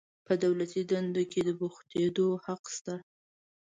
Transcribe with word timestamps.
په 0.25 0.33
دولتي 0.43 0.81
دندو 0.91 1.23
کې 1.31 1.41
د 1.47 1.49
بوختیدو 1.59 2.27
حق 2.45 2.63
شته. 2.75 2.95